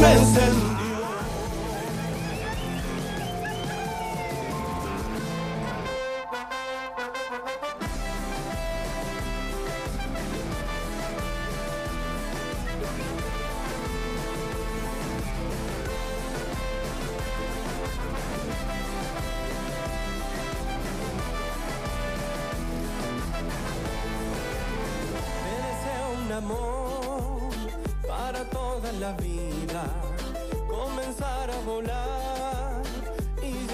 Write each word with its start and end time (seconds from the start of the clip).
y 0.00 0.77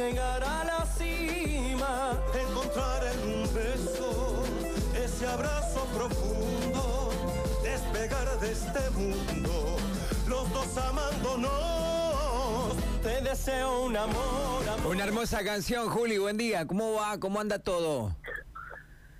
llegar 0.04 0.42
a 0.44 0.64
la 0.64 0.86
cima, 0.86 2.18
encontrar 2.34 3.02
en 3.04 3.18
un 3.32 3.54
beso 3.54 4.44
ese 4.94 5.26
abrazo 5.26 5.86
profundo, 5.94 7.10
despegar 7.62 8.38
de 8.40 8.52
este 8.52 8.90
mundo, 8.90 9.76
los 10.28 10.52
dos 10.52 10.76
amándonos. 10.78 11.52
Te 13.02 13.22
deseo 13.22 13.84
un 13.84 13.96
amor, 13.96 14.68
amor. 14.68 14.94
Una 14.94 15.04
hermosa 15.04 15.42
canción, 15.42 15.88
Juli, 15.88 16.18
buen 16.18 16.36
día. 16.36 16.66
¿Cómo 16.66 16.94
va? 16.94 17.18
¿Cómo 17.18 17.40
anda 17.40 17.58
todo? 17.58 18.14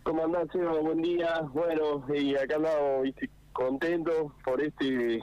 ¿Cómo 0.02 0.24
andás, 0.24 0.48
Seba? 0.52 0.72
Buen 0.80 1.00
día. 1.00 1.40
Bueno, 1.52 2.04
y 2.14 2.36
acá 2.36 2.56
andamos 2.56 3.02
viste, 3.02 3.30
contentos 3.52 4.32
por 4.44 4.60
este 4.60 5.20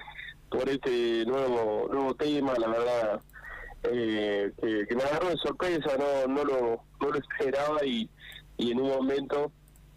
por 0.49 0.67
este 0.67 1.23
nuevo 1.25 1.87
nuevo 1.91 2.15
tema, 2.15 2.53
la 2.57 2.67
verdad, 2.67 3.21
eh, 3.83 4.51
que, 4.61 4.85
que 4.87 4.95
me 4.95 5.03
agarró 5.03 5.29
de 5.29 5.37
sorpresa, 5.37 5.89
no 5.97 6.33
no 6.33 6.43
lo, 6.45 6.83
no 7.01 7.09
lo 7.09 7.17
esperaba 7.17 7.83
y, 7.85 8.09
y 8.57 8.71
en 8.71 8.79
un 8.81 8.89
momento 8.89 9.51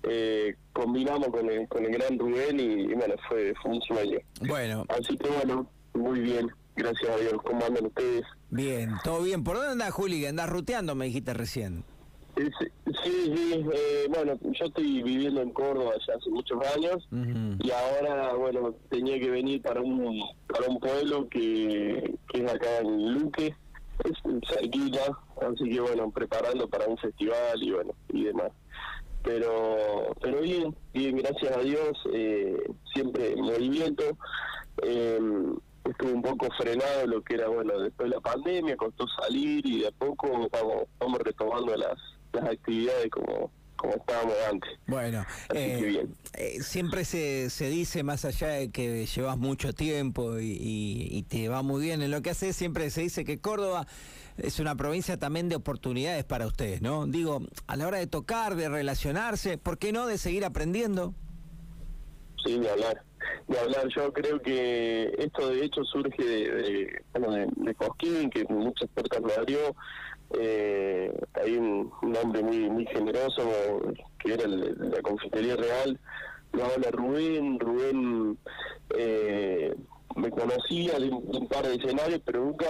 eh, 0.05 0.55
combinamos 0.73 1.29
con 1.29 1.49
el, 1.51 1.67
con 1.69 1.85
el 1.85 1.93
gran 1.93 2.19
Rubén 2.19 2.59
y, 2.61 2.83
y 2.91 2.95
bueno, 2.95 3.15
fue, 3.29 3.55
fue 3.63 3.73
un 3.73 3.83
sueño. 3.83 4.19
Bueno, 4.47 4.85
Así 4.89 5.17
que 5.17 5.29
bueno, 5.29 5.71
muy 5.95 6.21
bien, 6.21 6.49
gracias 6.77 7.11
a 7.11 7.17
Dios. 7.17 7.35
¿Cómo 7.45 7.65
andan 7.65 7.87
ustedes? 7.87 8.23
bien, 8.51 8.91
todo 9.03 9.23
bien. 9.23 9.43
¿Por 9.43 9.57
dónde 9.57 9.73
andás, 9.73 9.91
Juli? 9.93 10.25
Andás 10.27 10.49
ruteando, 10.49 10.95
me 10.95 11.07
dijiste 11.07 11.35
recién. 11.35 11.85
Eh, 12.37 12.51
Sí, 13.03 13.11
sí, 13.35 13.65
eh, 13.75 14.07
bueno, 14.09 14.39
yo 14.43 14.65
estoy 14.67 15.03
viviendo 15.03 15.43
en 15.43 15.51
Córdoba 15.51 15.93
ya 16.07 16.15
hace 16.15 16.31
muchos 16.31 16.59
años 16.77 17.07
y 17.11 17.71
ahora, 17.71 18.35
bueno, 18.35 18.75
tenía 18.89 19.19
que 19.19 19.29
venir 19.31 19.61
para 19.63 19.81
un 19.83 20.21
para 20.47 20.67
un 20.69 20.79
pueblo 20.79 21.29
que, 21.29 22.15
que 22.33 22.45
es 22.45 22.53
acá 22.53 22.79
en 22.79 23.13
Luque, 23.15 23.55
es 24.05 24.49
cerquita, 24.49 25.19
así 25.41 25.71
que 25.71 25.81
bueno, 25.81 26.11
preparando 26.11 26.69
para 26.69 26.87
un 26.87 26.99
festival 26.99 27.63
y 27.63 27.73
bueno, 27.73 27.95
y 28.09 28.25
demás. 28.25 28.53
Pero 29.23 30.15
pero 30.21 30.41
bien, 30.41 30.75
bien, 30.93 31.17
gracias 31.17 31.57
a 31.57 31.61
Dios, 31.61 31.99
eh, 32.13 32.57
siempre 32.93 33.33
en 33.33 33.41
movimiento. 33.41 34.05
Eh, 34.83 35.19
estuve 35.85 36.13
un 36.13 36.23
poco 36.23 36.49
frenado 36.59 37.07
lo 37.07 37.23
que 37.23 37.35
era, 37.35 37.49
bueno, 37.49 37.79
después 37.79 38.11
de 38.11 38.17
la 38.17 38.21
pandemia, 38.21 38.77
costó 38.77 39.07
salir 39.09 39.65
y 39.67 39.81
de 39.81 39.89
a 39.89 39.93
poco 39.93 40.49
vamos, 40.51 40.85
vamos 40.99 41.19
retomando 41.21 41.77
las, 41.77 41.99
las 42.33 42.45
actividades 42.45 43.11
como, 43.11 43.51
como 43.85 43.97
estábamos 43.97 44.35
antes. 44.51 44.71
Bueno, 44.87 45.21
Así 45.49 45.59
eh, 45.59 45.77
que 45.79 45.87
bien. 45.87 46.15
eh, 46.35 46.63
siempre 46.63 47.05
se, 47.05 47.51
se 47.51 47.69
dice, 47.69 48.03
más 48.03 48.25
allá 48.25 48.49
de 48.49 48.71
que 48.71 49.07
llevas 49.07 49.37
mucho 49.39 49.73
tiempo 49.73 50.39
y, 50.39 50.53
y- 50.53 51.09
y 51.19 51.23
te 51.25 51.49
va 51.49 51.63
muy 51.63 51.83
bien 51.83 52.03
en 52.03 52.11
lo 52.11 52.23
que 52.23 52.31
haces, 52.31 52.57
siempre 52.57 52.91
se 52.91 53.03
dice 53.03 53.25
que 53.25 53.39
Córdoba 53.39 53.87
es 54.37 54.59
una 54.59 54.75
provincia 54.75 55.17
también 55.19 55.49
de 55.49 55.57
oportunidades 55.57 56.25
para 56.25 56.47
ustedes, 56.47 56.83
¿no? 56.83 57.07
Digo, 57.07 57.41
a 57.67 57.77
la 57.77 57.87
hora 57.87 57.99
de 57.99 58.07
tocar, 58.07 58.57
de 58.57 58.69
relacionarse, 58.69 59.59
¿por 59.59 59.79
qué 59.79 59.93
no 59.93 60.07
de 60.07 60.19
seguir 60.19 60.45
aprendiendo? 60.45 61.15
Sí, 62.45 62.59
de 62.59 62.71
hablar. 62.71 63.03
De 63.49 63.59
hablar, 63.59 63.89
yo 63.89 64.13
creo 64.13 64.41
que 64.41 65.15
esto 65.19 65.49
de 65.49 65.65
hecho 65.65 65.83
surge 65.85 66.23
de, 66.23 67.03
bueno, 67.13 67.51
de, 67.57 67.75
Cosquín, 67.75 68.29
que 68.29 68.45
muchas 68.45 68.89
puertas 68.91 69.23
me 69.23 69.33
abrió. 69.33 69.59
Eh, 70.39 71.13
hay 71.35 71.57
un, 71.57 71.91
hombre 72.23 72.43
muy 72.43 72.69
muy 72.69 72.87
generoso 72.87 73.43
que 74.19 74.35
era 74.35 74.45
el 74.45 74.77
de 74.79 74.91
la 74.91 75.03
confitería 75.03 75.57
real. 75.57 75.99
Lo 76.53 76.65
habla 76.67 76.91
Rubén. 76.91 77.59
Rubén 77.59 78.39
eh, 78.97 79.75
me 80.17 80.31
conocía 80.31 80.99
de 80.99 81.09
un, 81.09 81.49
par 81.49 81.67
de 81.67 81.77
escenarios, 81.77 82.21
pero 82.25 82.45
nunca 82.45 82.67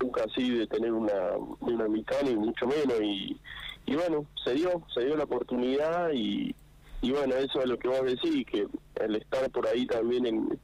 nunca 0.00 0.24
así 0.24 0.50
de 0.58 0.66
tener 0.66 0.92
una, 0.92 1.36
una 1.60 1.84
amistad 1.84 2.16
ni 2.24 2.34
mucho 2.34 2.66
menos. 2.66 3.00
Y, 3.00 3.40
y 3.86 3.94
bueno, 3.94 4.26
se 4.44 4.54
dio, 4.54 4.82
se 4.92 5.04
dio 5.04 5.16
la 5.16 5.24
oportunidad 5.24 6.10
y, 6.12 6.54
y 7.02 7.12
bueno, 7.12 7.34
eso 7.36 7.60
es 7.60 7.66
lo 7.66 7.78
que 7.78 7.88
vos 7.88 8.04
decís, 8.04 8.46
que 8.46 8.66
el 8.96 9.16
estar 9.16 9.50
por 9.50 9.66
ahí 9.66 9.86
también 9.86 10.26
en, 10.26 10.58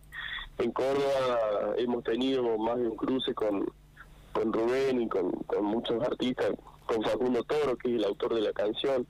en 0.59 0.72
Córdoba 0.72 1.75
hemos 1.76 2.03
tenido 2.04 2.56
más 2.59 2.78
de 2.78 2.88
un 2.88 2.97
cruce 2.97 3.34
con, 3.34 3.66
con 4.32 4.53
Rubén 4.53 5.03
y 5.03 5.09
con, 5.09 5.31
con 5.31 5.65
muchos 5.65 6.03
artistas, 6.03 6.53
con 6.87 7.03
Facundo 7.03 7.43
Toro, 7.44 7.76
que 7.76 7.91
es 7.91 7.97
el 7.97 8.04
autor 8.04 8.34
de 8.34 8.41
la 8.43 8.53
canción, 8.53 9.06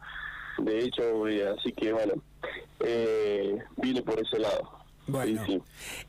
de 0.59 0.85
hecho, 0.85 1.27
eh, 1.29 1.49
así 1.49 1.73
que 1.73 1.93
bueno, 1.93 2.15
eh, 2.81 3.59
vine 3.77 4.03
por 4.03 4.21
ese 4.21 4.39
lado. 4.39 4.82
Bueno, 5.09 5.45
Sí, 5.47 5.53
sí. 5.55 5.63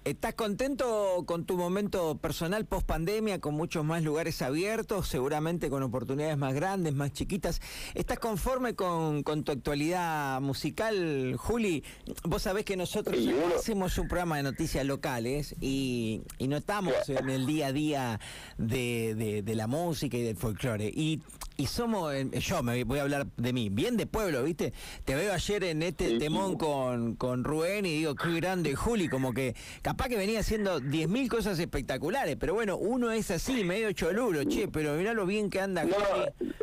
¿estás 0.06 0.36
contento 0.36 1.24
con 1.26 1.46
tu 1.46 1.58
momento 1.58 2.16
personal 2.18 2.66
post 2.66 2.86
pandemia, 2.86 3.40
con 3.40 3.56
muchos 3.56 3.84
más 3.84 4.04
lugares 4.04 4.42
abiertos, 4.44 5.08
seguramente 5.08 5.70
con 5.72 5.82
oportunidades 5.82 6.38
más 6.38 6.54
grandes, 6.54 6.94
más 6.94 7.12
chiquitas? 7.12 7.60
¿Estás 7.96 8.20
conforme 8.20 8.76
con, 8.76 9.24
con 9.24 9.44
tu 9.44 9.52
actualidad 9.52 10.40
musical, 10.42 11.36
Juli? 11.38 11.84
Vos 12.24 12.44
sabés 12.44 12.66
que 12.66 12.78
nosotros 12.78 13.18
Sí, 13.18 13.34
hacemos 13.58 13.98
un 13.98 14.08
programa 14.08 14.38
de 14.38 14.44
noticias 14.44 14.86
locales 14.86 15.56
y, 15.60 16.22
y 16.38 16.48
no 16.48 16.58
estamos 16.58 16.94
en 17.08 17.30
el 17.30 17.46
día 17.48 17.68
a 17.68 17.72
día 17.74 18.20
de, 18.58 19.16
de- 19.16 19.42
de 19.42 19.56
la 19.56 19.66
música 19.68 20.18
y 20.18 20.22
del 20.22 20.38
folclore. 20.38 20.92
Y, 20.94 21.20
y 21.58 21.66
somos, 21.68 22.14
eh, 22.14 22.28
yo 22.40 22.62
me 22.64 22.84
voy 22.84 23.00
a 23.00 23.04
hablar 23.04 23.28
de 23.38 23.54
mí, 23.54 23.70
bien 23.70 23.98
de 23.98 24.06
pueblo, 24.06 24.44
¿viste? 24.44 24.74
Te 25.06 25.16
veo 25.16 25.34
ayer 25.34 25.64
en 25.64 25.82
este 25.84 26.20
temón 26.20 26.58
con, 26.58 27.16
con 27.16 27.44
Rubén 27.44 27.86
y 27.86 27.90
digo, 27.98 28.16
qué 28.16 28.32
grande 28.34 28.76
Juli, 28.84 29.08
como 29.08 29.34
que 29.34 29.56
capaz 29.82 30.08
que 30.10 30.18
venía 30.18 30.40
haciendo 30.42 30.80
10.000 30.82 31.28
cosas 31.30 31.58
espectaculares, 31.60 32.36
pero 32.40 32.54
bueno, 32.54 32.78
uno 32.78 33.12
es 33.12 33.32
así, 33.32 33.64
medio 33.64 33.92
cholulo, 33.94 34.44
che, 34.44 34.68
pero 34.68 34.94
mirá 34.96 35.14
lo 35.14 35.26
bien 35.26 35.50
que 35.50 35.62
anda 35.62 35.84
No, 35.86 35.96
Juli. 35.96 36.54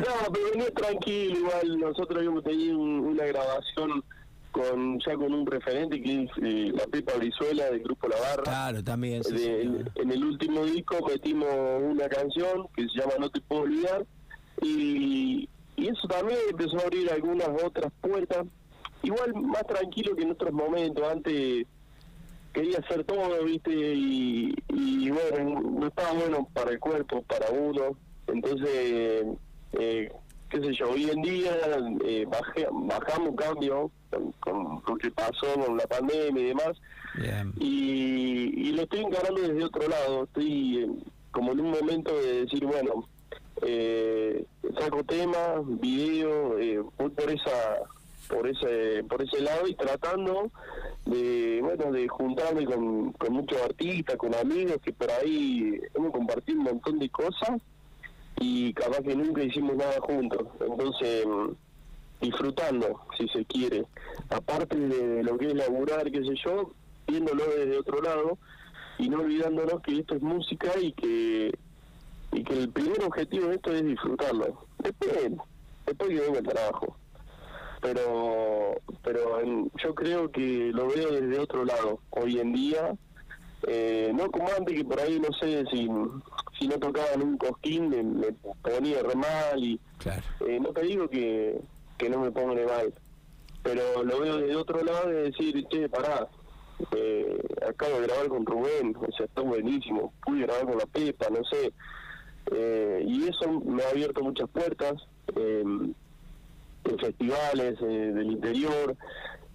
no, 0.00 0.32
pero 0.32 0.50
venía 0.52 0.70
tranquilo, 0.72 1.38
igual 1.38 1.78
nosotros 1.78 2.18
habíamos 2.18 2.42
tenido 2.44 2.78
un- 2.78 3.00
una 3.00 3.24
grabación 3.24 4.02
con 4.50 5.00
ya 5.00 5.14
con 5.16 5.34
un 5.34 5.44
referente 5.46 6.00
que 6.00 6.22
es 6.24 6.30
eh, 6.42 6.70
la 6.72 6.86
Pepa 6.86 7.14
Brizuela 7.14 7.64
del 7.70 7.82
grupo 7.82 8.06
La 8.08 8.20
Barra. 8.20 8.42
Claro, 8.44 8.84
también, 8.84 9.24
sí, 9.24 9.32
De- 9.34 9.84
en 9.96 10.10
el 10.12 10.24
último 10.24 10.64
disco 10.64 11.04
metimos 11.08 11.48
una 11.82 12.08
canción 12.08 12.68
que 12.76 12.82
se 12.88 13.00
llama 13.00 13.14
No 13.18 13.30
te 13.30 13.40
puedo 13.40 13.62
olvidar 13.62 14.04
y, 14.62 15.48
y 15.76 15.88
eso 15.88 16.06
también 16.08 16.38
empezó 16.50 16.78
a 16.78 16.82
abrir 16.82 17.10
algunas 17.10 17.48
otras 17.64 17.92
puertas 18.00 18.46
igual 19.04 19.34
más 19.34 19.66
tranquilo 19.66 20.16
que 20.16 20.22
en 20.22 20.32
otros 20.32 20.52
momentos. 20.52 21.04
Antes 21.08 21.66
quería 22.52 22.78
hacer 22.78 23.04
todo 23.04 23.44
viste 23.44 23.70
y, 23.72 24.54
y 24.68 25.10
bueno 25.10 25.60
no 25.60 25.86
estaba 25.86 26.12
bueno 26.12 26.48
para 26.52 26.70
el 26.72 26.80
cuerpo 26.80 27.22
para 27.22 27.50
uno. 27.50 27.96
Entonces 28.26 29.26
eh, 29.72 30.12
qué 30.50 30.60
sé 30.60 30.72
yo 30.74 30.90
hoy 30.90 31.10
en 31.10 31.22
día 31.22 31.52
eh, 32.04 32.26
bajé- 32.26 32.68
bajamos 32.70 33.34
cambio 33.36 33.90
con, 34.10 34.32
con 34.40 34.82
lo 34.86 34.96
que 34.96 35.10
pasó 35.10 35.52
con 35.66 35.76
la 35.76 35.86
pandemia 35.86 36.42
y 36.42 36.46
demás. 36.46 36.72
Y, 37.60 38.68
y 38.68 38.72
lo 38.72 38.82
estoy 38.82 39.00
encarando 39.00 39.40
desde 39.40 39.64
otro 39.64 39.88
lado. 39.88 40.24
Estoy 40.24 40.78
eh, 40.84 40.88
como 41.32 41.52
en 41.52 41.60
un 41.60 41.70
momento 41.72 42.14
de 42.20 42.44
decir, 42.44 42.64
bueno, 42.64 43.08
eh, 43.62 44.44
saco 44.78 45.02
temas, 45.04 45.60
video, 45.80 46.58
eh, 46.58 46.80
voy 46.98 47.10
por 47.10 47.30
esa 47.30 47.78
por 48.28 48.48
ese 48.48 49.04
por 49.08 49.22
ese 49.22 49.40
lado 49.40 49.66
y 49.66 49.74
tratando 49.74 50.50
de 51.06 51.60
bueno 51.62 51.92
de 51.92 52.08
juntarme 52.08 52.64
con, 52.64 53.12
con 53.12 53.32
muchos 53.32 53.60
artistas 53.62 54.16
con 54.16 54.34
amigos 54.34 54.78
que 54.82 54.92
por 54.92 55.10
ahí 55.10 55.80
hemos 55.94 56.12
compartido 56.12 56.58
un 56.58 56.64
montón 56.64 56.98
de 56.98 57.08
cosas 57.10 57.60
y 58.40 58.72
capaz 58.74 59.00
que 59.02 59.14
nunca 59.14 59.42
hicimos 59.42 59.76
nada 59.76 60.00
juntos. 60.00 60.48
Entonces 60.60 61.26
mm, 61.26 61.50
disfrutando 62.20 63.00
si 63.16 63.28
se 63.28 63.44
quiere. 63.44 63.84
Aparte 64.30 64.76
de 64.78 65.22
lo 65.22 65.38
que 65.38 65.48
es 65.48 65.54
laburar 65.54 66.10
qué 66.10 66.22
sé 66.24 66.34
yo 66.44 66.72
viéndolo 67.06 67.44
desde 67.44 67.78
otro 67.78 68.00
lado 68.00 68.38
y 68.98 69.08
no 69.08 69.20
olvidándonos 69.20 69.80
que 69.82 69.98
esto 69.98 70.14
es 70.14 70.22
música 70.22 70.72
y 70.80 70.92
que 70.92 71.52
y 72.32 72.42
que 72.42 72.54
el 72.54 72.68
primer 72.70 73.04
objetivo 73.04 73.48
de 73.48 73.56
esto 73.56 73.72
es 73.72 73.84
disfrutarlo. 73.84 74.66
Después 74.78 75.12
después 75.86 76.08
que 76.08 76.20
venga 76.20 76.38
el 76.38 76.46
trabajo 76.46 76.96
pero 77.84 78.80
pero 79.02 79.40
en- 79.40 79.70
yo 79.76 79.94
creo 79.94 80.30
que 80.32 80.70
lo 80.72 80.88
veo 80.88 81.12
desde 81.12 81.38
otro 81.38 81.66
lado 81.66 82.00
hoy 82.10 82.40
en 82.40 82.54
día. 82.54 82.94
Eh, 83.66 84.10
no 84.14 84.30
como 84.30 84.48
antes 84.48 84.74
que 84.74 84.84
por 84.84 85.00
ahí 85.00 85.18
no 85.20 85.28
sé 85.40 85.64
si 85.70 85.88
si 86.58 86.68
no 86.68 86.78
tocaban 86.78 87.22
un 87.22 87.36
cosquín 87.38 87.88
me, 87.88 88.32
ponía 88.62 89.02
re 89.02 89.14
mal 89.14 89.62
y 89.62 89.80
eh, 90.46 90.58
no 90.60 90.68
te 90.70 90.82
digo 90.82 91.08
que, 91.08 91.60
que 91.96 92.10
no 92.10 92.20
me 92.20 92.30
ponga 92.30 92.54
mal 92.66 92.92
pero 93.62 94.04
lo 94.04 94.20
veo 94.20 94.36
de 94.36 94.54
otro 94.54 94.84
lado 94.84 95.08
de 95.08 95.30
decir 95.30 95.66
che 95.70 95.88
pará 95.88 96.28
eh, 96.94 97.38
acabo 97.66 98.00
de 98.00 98.06
grabar 98.06 98.28
con 98.28 98.44
Rubén 98.44 98.94
o 98.96 99.10
sea 99.16 99.24
está 99.24 99.40
buenísimo 99.40 100.12
pude 100.26 100.42
grabar 100.42 100.66
con 100.66 100.76
la 100.76 100.86
Pepa 100.86 101.30
no 101.30 101.42
sé 101.44 101.72
eh, 102.52 103.02
y 103.06 103.28
eso 103.28 103.48
me 103.62 103.82
ha 103.82 103.88
abierto 103.88 104.22
muchas 104.22 104.50
puertas 104.50 104.92
en 106.84 106.98
festivales 106.98 107.80
del 107.80 108.32
interior 108.32 108.96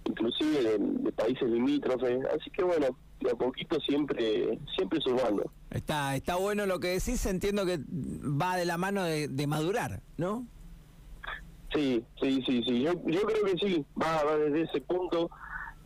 inclusive 0.04 0.78
de, 0.78 1.12
países 1.12 1.48
limítrofes. 1.48 2.24
Así 2.26 2.50
que 2.50 2.62
bueno 2.62 2.86
de 3.20 3.30
a 3.30 3.34
poquito 3.34 3.78
siempre 3.80 4.58
siempre 4.76 5.00
sumando. 5.00 5.50
Está 5.70 6.16
está 6.16 6.36
bueno 6.36 6.66
lo 6.66 6.80
que 6.80 6.88
decís 6.88 7.24
entiendo 7.26 7.66
que 7.66 7.78
va 7.78 8.56
de 8.56 8.64
la 8.64 8.78
mano 8.78 9.04
de, 9.04 9.46
madurar 9.46 10.00
no 10.16 10.46
sí 11.74 12.02
sí 12.20 12.42
sí 12.46 12.62
sí. 12.66 12.82
Yo, 12.82 12.92
yo 13.06 13.20
creo 13.22 13.44
que 13.44 13.58
sí 13.58 13.84
va, 14.00 14.24
va 14.24 14.36
desde 14.36 14.62
ese 14.62 14.80
punto. 14.80 15.30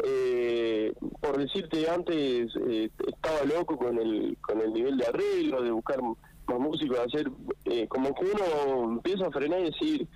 Eh, 0.02 0.92
por 1.20 1.38
decirte 1.38 1.88
antes 1.88 2.48
eh, 2.68 2.90
estaba 3.06 3.44
loco 3.44 3.76
con 3.76 3.96
el 3.96 4.36
con 4.40 4.60
el 4.60 4.72
nivel 4.72 4.96
de 4.96 5.06
arreglo 5.06 5.62
de 5.62 5.70
buscar 5.70 6.00
más 6.02 6.58
músicos 6.58 6.98
hacer 6.98 7.30
eh, 7.64 7.86
como 7.86 8.12
que 8.12 8.24
uno 8.24 8.92
empieza 8.94 9.26
a 9.26 9.30
frenar 9.30 9.60
y 9.60 9.70
decir 9.70 10.08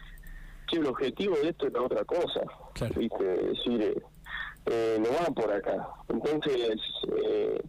que 0.71 0.77
el 0.79 0.87
objetivo 0.87 1.37
de 1.37 1.51
esto 1.51 1.67
es 1.67 1.75
otra 1.75 2.05
cosa 2.05 2.41
¿viste? 2.97 3.25
decir 3.25 4.03
eh, 4.71 4.99
no 5.01 5.09
van 5.25 5.35
por 5.35 5.51
acá. 5.51 5.89
Entonces, 6.09 6.79
eh, 7.25 7.63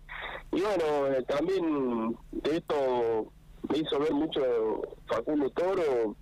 y 0.52 0.62
bueno, 0.62 1.08
eh, 1.08 1.24
también 1.28 2.18
de 2.32 2.58
esto 2.58 3.32
me 3.70 3.78
hizo 3.78 4.00
ver 4.00 4.14
mucho 4.14 4.42
Facundo 5.08 5.50
Toro, 5.52 6.16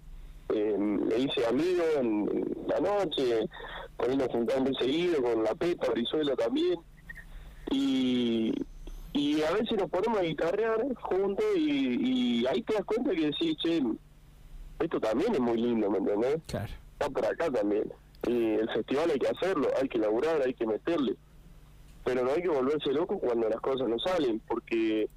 eh, 0.49 0.75
me 0.77 1.17
hice 1.17 1.45
amigo 1.45 1.83
en, 1.99 2.55
la 2.67 2.79
noche, 2.79 3.47
con 3.95 4.11
él 4.11 4.17
nos 4.17 4.77
seguido, 4.77 5.21
con 5.21 5.43
la 5.43 5.55
Pepa, 5.55 5.87
Brizuela 5.91 6.35
también, 6.35 6.79
y, 7.71 8.53
y 9.13 9.41
a 9.43 9.51
veces 9.51 9.77
nos 9.77 9.89
ponemos 9.89 10.19
a 10.19 10.23
guitarrear 10.23 10.85
juntos 10.95 11.45
y, 11.55 12.45
ahí 12.47 12.61
te 12.63 12.73
das 12.73 12.85
cuenta 12.85 13.11
que 13.11 13.27
decís, 13.27 13.57
che, 13.57 13.81
esto 14.79 14.99
también 14.99 15.33
es 15.33 15.39
muy 15.39 15.57
lindo, 15.57 15.89
¿me 15.89 15.97
entendés? 15.97 16.37
Claro. 16.47 16.71
Está 16.93 17.09
por 17.09 17.25
acá 17.25 17.49
también. 17.51 17.91
Y 18.27 18.53
el 18.55 18.69
festival 18.69 19.11
hay 19.11 19.19
que 19.19 19.27
hacerlo, 19.27 19.69
hay 19.79 19.87
que 19.87 19.99
laburar, 19.99 20.41
hay 20.41 20.53
que 20.53 20.65
meterle. 20.65 21.15
Pero 22.03 22.23
no 22.23 22.31
hay 22.31 22.41
que 22.41 22.49
volverse 22.49 22.91
loco 22.91 23.19
cuando 23.19 23.49
las 23.49 23.59
cosas 23.61 23.87
no 23.87 23.99
salen, 23.99 24.39
porque 24.47 25.09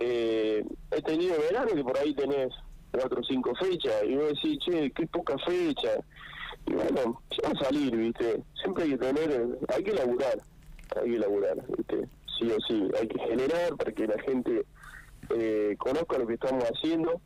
eh, 0.00 0.64
he 0.90 1.02
tenido 1.02 1.38
verano 1.38 1.72
que 1.74 1.84
por 1.84 1.98
ahí 1.98 2.14
tenés 2.14 2.52
cuatro 2.92 3.20
o 3.20 3.24
cinco 3.24 3.54
fechas, 3.56 4.04
y 4.04 4.14
vos 4.16 4.28
decís, 4.28 4.58
che, 4.60 4.90
qué 4.90 5.06
poca 5.06 5.36
fecha. 5.38 5.90
Y 6.66 6.72
bueno, 6.72 7.20
va 7.44 7.50
a 7.50 7.64
salir, 7.64 7.94
¿viste? 7.96 8.42
Siempre 8.62 8.84
hay 8.84 8.90
que 8.90 8.98
tener, 8.98 9.58
hay 9.74 9.84
que 9.84 9.92
laburar, 9.92 10.38
hay 11.00 11.10
que 11.10 11.18
laburar, 11.18 11.64
¿viste? 11.76 12.08
Sí 12.38 12.50
o 12.50 12.60
sí, 12.66 12.88
hay 12.98 13.06
que 13.06 13.18
generar 13.20 13.76
para 13.76 13.92
que 13.92 14.06
la 14.06 14.18
gente 14.22 14.64
eh, 15.30 15.74
conozca 15.78 16.18
lo 16.18 16.26
que 16.26 16.34
estamos 16.34 16.64
haciendo 16.64 17.20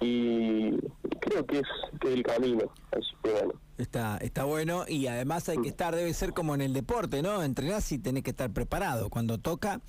y 0.00 0.76
creo 1.20 1.44
que 1.46 1.58
es, 1.58 1.68
el 2.06 2.22
camino, 2.22 2.72
así 2.92 3.12
que 3.22 3.30
bueno. 3.30 3.52
Está, 3.76 4.18
está 4.18 4.44
bueno 4.44 4.84
y 4.88 5.06
además 5.06 5.48
hay 5.48 5.56
que 5.56 5.62
mm. 5.62 5.66
estar, 5.66 5.94
debe 5.94 6.12
ser 6.14 6.32
como 6.32 6.54
en 6.54 6.60
el 6.60 6.72
deporte, 6.72 7.22
¿no? 7.22 7.42
Entrenás 7.42 7.90
y 7.92 7.98
tenés 7.98 8.22
que 8.22 8.30
estar 8.30 8.50
preparado. 8.50 9.10
Cuando 9.10 9.38
toca, 9.38 9.80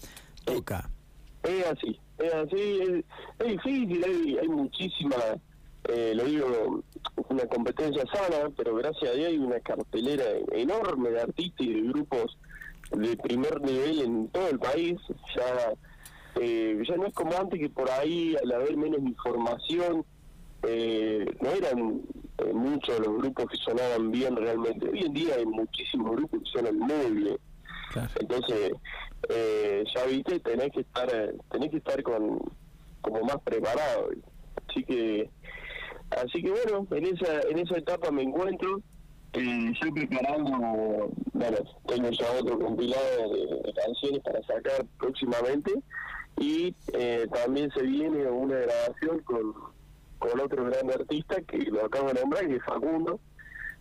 toca. 0.45 0.89
Es 1.43 1.65
así, 1.65 1.99
es 2.19 2.33
así, 2.33 3.03
es, 3.39 3.47
difícil, 3.47 4.03
hay, 4.03 4.37
hay 4.37 4.47
muchísima, 4.47 5.15
eh, 5.89 6.13
lo 6.15 6.25
digo, 6.25 6.83
una 7.29 7.45
competencia 7.47 8.03
sana, 8.13 8.49
pero 8.55 8.75
gracias 8.75 9.11
a 9.11 9.13
Dios 9.13 9.29
hay 9.29 9.37
una 9.37 9.59
cartelera 9.61 10.25
enorme 10.51 11.09
de 11.09 11.21
artistas 11.21 11.65
y 11.65 11.73
de 11.73 11.81
grupos 11.89 12.37
de 12.91 13.17
primer 13.17 13.61
nivel 13.61 14.01
en 14.01 14.27
todo 14.29 14.49
el 14.49 14.59
país. 14.59 14.99
Ya, 15.35 15.73
eh, 16.35 16.81
ya 16.87 16.95
no 16.95 17.07
es 17.07 17.13
como 17.13 17.35
antes 17.37 17.59
que 17.59 17.69
por 17.69 17.89
ahí, 17.89 18.35
al 18.41 18.51
haber 18.51 18.77
menos 18.77 18.99
información, 19.01 20.05
eh, 20.63 21.25
no 21.41 21.49
eran 21.49 22.01
eh, 22.37 22.53
muchos 22.53 22.99
los 22.99 23.17
grupos 23.17 23.49
que 23.49 23.57
sonaban 23.57 24.11
bien 24.11 24.35
realmente. 24.35 24.89
Hoy 24.89 24.99
en 24.99 25.13
día 25.13 25.35
hay 25.35 25.45
muchísimos 25.45 26.11
grupos 26.15 26.41
que 26.43 26.49
suenan 26.49 26.77
muy 26.77 27.11
bien. 27.11 27.37
Entonces, 28.19 28.71
eh, 29.29 29.83
ya 29.93 30.05
viste, 30.05 30.39
tenés 30.39 30.71
que 30.71 30.81
estar 30.81 31.09
tenés 31.51 31.71
que 31.71 31.77
estar 31.77 32.01
con 32.03 32.39
como 33.01 33.21
más 33.21 33.37
preparado. 33.43 34.09
Así 34.67 34.83
que 34.83 35.29
así 36.11 36.41
que 36.41 36.51
bueno, 36.51 36.87
en 36.91 37.05
esa 37.05 37.41
en 37.49 37.59
esa 37.59 37.77
etapa 37.77 38.11
me 38.11 38.23
encuentro. 38.23 38.81
Eh, 39.33 39.71
estoy 39.71 39.91
preparando, 39.93 41.09
bueno, 41.31 41.57
tengo 41.87 42.09
ya 42.09 42.25
otro 42.37 42.59
compilado 42.59 43.33
de, 43.33 43.73
canciones 43.73 44.21
para 44.23 44.43
sacar 44.43 44.85
próximamente 44.99 45.71
y 46.37 46.75
eh, 46.93 47.27
también 47.33 47.69
se 47.71 47.83
viene 47.83 48.25
una 48.27 48.55
grabación 48.55 49.19
con 49.19 49.53
con 50.21 50.39
otro 50.39 50.65
gran 50.65 50.89
artista 50.91 51.41
que 51.41 51.57
lo 51.57 51.85
acabo 51.85 52.09
de 52.09 52.13
nombrar, 52.13 52.47
que 52.47 52.55
es 52.55 52.63
Facundo. 52.63 53.19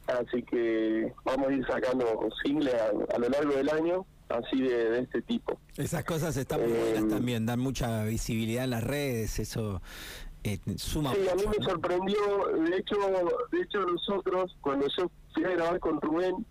Así 0.07 0.43
que 0.43 1.13
vamos 1.25 1.49
a 1.49 1.53
ir 1.53 1.67
sacando 1.67 2.29
singles 2.43 2.75
a, 2.75 3.19
lo 3.19 3.29
largo 3.29 3.53
del 3.53 3.69
año, 3.69 4.07
así 4.31 4.63
de, 4.63 5.01
este 5.01 5.23
tipo. 5.23 5.61
Esas 5.77 6.03
cosas 6.05 6.37
están 6.37 6.63
muy 6.63 6.73
buenas 6.73 7.05
eh, 7.05 7.09
también, 7.09 7.47
dan 7.47 7.61
mucha 7.61 8.05
visibilidad 8.05 8.65
en 8.65 8.71
las 8.71 8.83
redes, 8.83 9.39
eso 9.39 9.83
eh, 10.43 10.59
suma. 10.77 11.13
Sí, 11.15 11.29
a 11.29 11.35
mí 11.35 11.43
me 11.47 11.65
sorprendió, 11.65 12.19
de 12.57 12.77
hecho, 12.79 12.97
de 13.53 13.61
hecho 13.61 13.81
nosotros, 13.87 14.57
cuando 14.63 14.87
yo 14.97 15.11
fui 15.35 15.45
a 15.45 15.51
grabar 15.51 15.79
con 15.79 16.01
Rubén, 16.01 16.47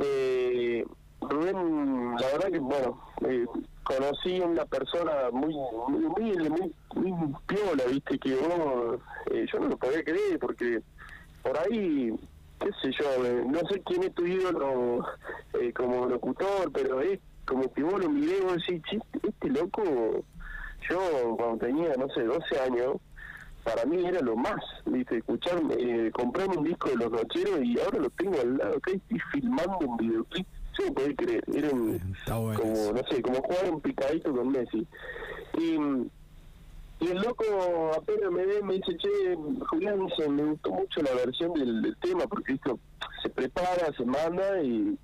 eh, 0.00 0.86
Rubén, 1.20 2.14
la 2.18 2.26
verdad 2.28 2.50
que, 2.52 2.60
bueno, 2.60 3.02
conocí 3.88 4.38
una 4.40 4.66
persona 4.66 5.30
muy 5.32 5.54
muy 5.88 6.04
humilde, 6.04 6.50
muy, 6.50 6.74
muy 6.94 7.34
piola, 7.46 7.84
viste, 7.90 8.18
que 8.18 8.34
vos, 8.34 9.00
eh, 9.30 9.46
yo 9.50 9.60
no 9.60 9.68
lo 9.68 9.78
podía 9.78 10.04
creer, 10.04 10.38
porque 10.38 10.82
por 11.42 11.56
ahí, 11.58 12.12
qué 12.60 12.70
sé 12.82 12.92
yo, 12.92 13.24
eh, 13.24 13.44
no 13.46 13.60
sé 13.60 13.80
quién 13.86 14.02
es 14.02 14.14
tu 14.14 14.26
ídolo 14.26 15.06
eh, 15.58 15.72
como 15.72 16.04
locutor, 16.04 16.70
pero 16.70 17.00
es 17.00 17.18
como 17.46 17.72
que 17.72 17.82
vos 17.82 17.98
lo 17.98 18.10
miré 18.10 18.36
y 18.38 18.42
vos 18.42 18.56
decís, 18.56 19.00
este 19.22 19.48
loco, 19.48 19.82
yo 20.90 21.36
cuando 21.38 21.66
tenía, 21.66 21.94
no 21.94 22.10
sé, 22.10 22.24
12 22.24 22.60
años, 22.60 22.96
para 23.64 23.86
mí 23.86 24.04
era 24.04 24.20
lo 24.20 24.36
más, 24.36 24.60
viste, 24.84 25.16
escucharme, 25.16 25.74
eh, 25.78 26.10
comprarme 26.12 26.58
un 26.58 26.64
disco 26.64 26.90
de 26.90 26.96
los 26.96 27.10
nocheros 27.10 27.64
y 27.64 27.80
ahora 27.80 28.00
lo 28.00 28.10
tengo 28.10 28.38
al 28.38 28.58
lado, 28.58 28.80
que 28.80 28.96
estoy 28.96 29.18
filmando 29.32 29.78
un 29.80 29.96
videoclip 29.96 30.46
Sí, 30.78 30.90
puede 30.92 31.14
creer. 31.16 31.44
Era 31.52 31.70
un, 31.70 32.00
como, 32.26 32.92
no 32.92 33.02
sé, 33.10 33.20
como 33.20 33.42
jugar 33.42 33.70
un 33.72 33.80
picadito 33.80 34.32
con 34.32 34.52
Messi. 34.52 34.86
Y, 35.58 35.74
y 37.04 37.10
el 37.10 37.18
loco 37.18 37.92
apenas 37.96 38.30
me 38.30 38.46
ve, 38.46 38.62
me 38.62 38.74
dice, 38.74 38.96
che, 38.96 39.36
Julián, 39.68 40.06
dice, 40.06 40.28
me 40.28 40.44
gustó 40.44 40.70
mucho 40.70 41.02
la 41.02 41.14
versión 41.14 41.52
del, 41.54 41.96
tema, 42.00 42.26
porque 42.28 42.54
esto 42.54 42.78
se 43.22 43.28
prepara, 43.30 43.92
se 43.96 44.04
manda 44.04 44.62
y 44.62 44.96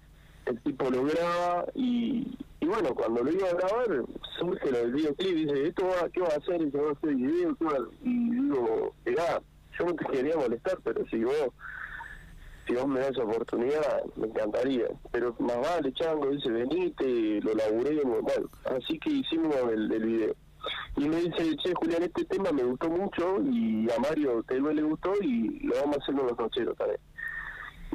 el 0.46 0.60
tipo 0.60 0.90
lo 0.90 1.04
graba 1.04 1.66
y, 1.74 2.36
y 2.60 2.66
bueno, 2.66 2.94
cuando 2.94 3.24
lo 3.24 3.32
iba 3.32 3.48
a 3.48 3.54
grabar, 3.54 4.04
surge 4.38 4.70
lo 4.70 4.78
del 4.78 4.92
videoclip, 4.92 5.34
dice, 5.34 5.68
¿esto 5.68 5.86
va, 5.86 6.08
qué 6.10 6.20
va 6.20 6.28
a 6.28 6.36
hacer? 6.36 6.62
Y 6.62 6.70
se 6.70 6.78
va 6.78 6.90
a 6.90 6.92
hacer 6.92 7.14
video, 7.14 7.56
y 8.02 8.30
digo, 8.30 8.94
mirá, 9.06 9.42
yo 9.78 9.86
no 9.86 9.94
te 9.94 10.04
quería 10.06 10.36
molestar, 10.36 10.78
pero 10.84 11.04
si 11.08 11.24
vos 11.24 11.48
si 12.66 12.74
vos 12.74 12.86
me 12.86 13.00
das 13.00 13.16
oportunidad, 13.18 14.04
me 14.16 14.26
encantaría. 14.26 14.86
Pero 15.12 15.34
más 15.38 15.60
vale, 15.60 15.92
chango, 15.92 16.30
dice, 16.30 16.50
venite, 16.50 17.40
lo 17.42 17.54
laburemos, 17.54 18.22
bueno, 18.22 18.48
así 18.64 18.98
que 18.98 19.10
hicimos 19.10 19.54
el, 19.72 19.88
video. 19.88 20.34
Y 20.96 21.08
me 21.08 21.16
dice, 21.16 21.56
che, 21.56 21.74
Julián, 21.74 22.02
este 22.02 22.24
tema 22.24 22.50
me 22.52 22.62
gustó 22.62 22.88
mucho 22.88 23.38
y 23.42 23.86
a 23.90 23.98
Mario 24.00 24.42
Telvo 24.44 24.70
le 24.70 24.82
gustó 24.82 25.12
y 25.20 25.60
lo 25.60 25.74
vamos 25.76 25.98
a 25.98 26.02
hacer 26.02 26.14
los 26.14 26.38
nocheros 26.38 26.76
también. 26.76 27.00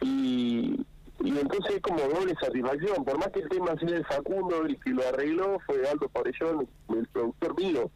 Y, 0.01 0.85
y 1.21 1.29
entonces 1.37 1.75
es 1.75 1.81
como 1.81 1.99
doble 1.99 2.35
satisfacción, 2.39 3.03
por 3.03 3.17
más 3.17 3.29
que 3.29 3.39
el 3.39 3.49
tema 3.49 3.75
sea 3.79 3.89
de 3.89 4.03
Facundo, 4.03 4.65
el 4.65 4.79
que 4.79 4.91
lo 4.91 5.07
arregló 5.07 5.59
fue 5.65 5.87
Aldo 5.87 6.07
Pabellón, 6.09 6.67
el 6.89 7.07
productor 7.07 7.59
mío, 7.59 7.91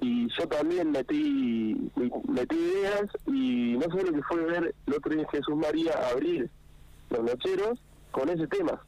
y 0.00 0.28
yo 0.38 0.48
también 0.48 0.90
metí 0.90 1.90
metí 2.28 2.56
ideas 2.56 3.06
y 3.26 3.76
no 3.76 3.82
sé 3.82 4.04
lo 4.04 4.12
que 4.12 4.22
fue 4.22 4.44
ver 4.44 4.74
el 4.86 4.94
otro 4.94 5.14
día 5.14 5.26
Jesús 5.30 5.56
María 5.56 5.92
abrir 6.12 6.50
los 7.10 7.22
nocheros 7.22 7.78
con 8.10 8.28
ese 8.28 8.46
tema. 8.46 8.80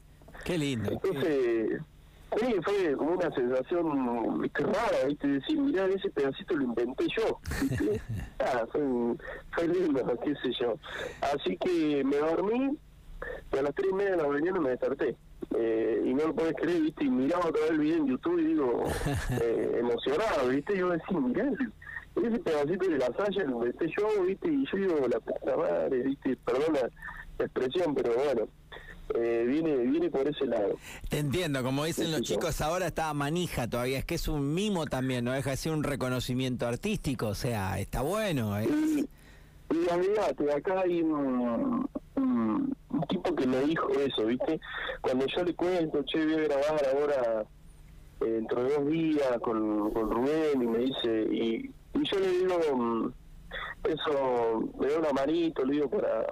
Qué 0.45 0.57
lindo. 0.59 0.91
Entonces, 0.91 1.81
sí, 2.39 2.55
fue 2.65 2.97
como 2.97 3.13
una 3.13 3.31
sensación 3.35 4.41
¿viste, 4.41 4.63
rara, 4.63 5.07
¿viste? 5.07 5.29
decir, 5.29 5.59
mirá, 5.59 5.87
ese 5.87 6.11
pedacito 6.11 6.55
lo 6.57 6.65
inventé 6.65 7.07
yo. 7.17 7.41
ah, 8.41 8.67
fue, 8.73 8.83
fue 9.53 9.69
lindo, 9.69 10.19
qué 10.25 10.35
sé 10.37 10.53
yo. 10.61 10.75
Así 11.21 11.57
que 11.59 12.03
me 12.05 12.17
dormí 12.17 12.79
y 13.53 13.59
a 13.59 13.63
las 13.63 13.75
tres 13.75 13.89
y 13.91 13.95
media 13.95 14.13
de 14.13 14.17
la 14.19 14.29
mañana 14.29 14.61
me 14.61 14.71
desperté. 14.71 15.17
Eh, 15.57 16.03
y 16.07 16.15
no 16.15 16.29
lo 16.29 16.35
puedes 16.35 16.55
creer, 16.55 16.83
¿viste? 16.83 17.05
Y 17.05 17.11
miraba 17.11 17.47
otra 17.47 17.63
vez 17.63 17.71
el 17.73 17.79
video 17.79 17.97
en 17.97 18.07
YouTube 18.07 18.39
y 18.39 18.45
digo, 18.45 18.85
eh, 19.43 19.77
emocionado, 19.79 20.49
¿viste? 20.49 20.75
Y 20.75 20.79
yo 20.79 20.91
decía, 20.91 21.19
mirá, 21.19 21.51
ese, 22.17 22.39
pedacito 22.39 22.89
de 22.89 22.99
la 22.99 23.07
saya 23.17 23.45
donde 23.45 23.71
esté 23.71 23.87
yo, 23.99 24.25
¿viste? 24.25 24.49
Y 24.49 24.65
yo 24.67 24.79
digo, 24.79 25.09
la 25.09 25.21
puta 25.21 25.57
madre, 25.57 26.03
¿viste? 26.03 26.37
Perdón 26.45 26.75
la, 26.75 26.91
la 27.39 27.45
expresión, 27.45 27.95
pero 27.95 28.15
bueno. 28.15 28.49
Eh, 29.15 29.45
viene 29.49 29.77
viene 29.77 30.09
por 30.09 30.27
ese 30.29 30.47
lado. 30.47 30.79
Te 31.09 31.19
entiendo, 31.19 31.65
como 31.65 31.85
dicen 31.85 32.07
Sí, 32.07 32.11
los 32.13 32.21
sí, 32.21 32.35
chicos, 32.35 32.61
ahora 32.61 32.87
está 32.87 33.13
manija 33.13 33.69
todavía, 33.69 33.99
es 33.99 34.05
que 34.05 34.15
es 34.15 34.29
un 34.29 34.55
mimo 34.55 34.87
también, 34.87 35.25
no 35.25 35.33
deja 35.33 35.51
de 35.51 35.57
ser 35.57 35.73
un 35.73 35.83
reconocimiento 35.83 36.67
artístico, 36.69 37.27
o 37.27 37.35
sea, 37.35 37.81
está 37.81 38.03
bueno. 38.03 38.57
¿eh? 38.57 38.69
Y, 38.69 39.01
y 39.75 39.89
olvídate, 39.91 40.53
acá 40.53 40.83
hay 40.83 41.03
un, 41.03 41.89
un, 42.21 42.77
un 42.91 43.01
tipo 43.09 43.35
que 43.35 43.47
me 43.47 43.61
dijo 43.61 43.89
eso, 43.91 44.27
¿viste? 44.27 44.61
Cuando 45.01 45.27
yo 45.27 45.45
le 45.45 45.55
cuento, 45.55 46.03
che, 46.05 46.25
voy 46.25 46.35
a 46.35 46.49
grabar 46.49 46.87
ahora 46.95 47.45
eh, 48.21 48.25
dentro 48.25 48.63
de 48.63 48.75
dos 48.75 48.87
días 48.89 49.39
con, 49.43 49.95
Rubén 49.95 50.63
y 50.63 50.67
me 50.67 50.79
dice, 50.79 51.29
y, 51.31 51.71
y 51.95 52.05
yo 52.05 52.19
le 52.19 52.29
digo, 52.29 52.77
mm, 52.77 53.13
eso, 53.85 54.71
me 54.79 54.89
da 54.89 54.99
una 54.99 55.13
manito, 55.13 55.65
le 55.65 55.75
digo, 55.75 55.89
para, 55.89 56.27